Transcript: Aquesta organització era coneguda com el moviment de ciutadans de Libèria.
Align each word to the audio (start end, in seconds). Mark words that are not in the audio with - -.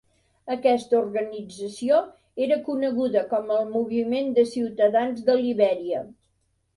Aquesta 0.53 0.95
organització 0.99 1.99
era 2.45 2.57
coneguda 2.69 3.23
com 3.33 3.53
el 3.57 3.69
moviment 3.73 4.31
de 4.39 4.47
ciutadans 4.53 5.21
de 5.29 5.37
Libèria. 5.43 6.01